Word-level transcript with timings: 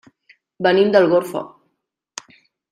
Venim 0.67 0.89
d'Algorfa. 0.95 1.45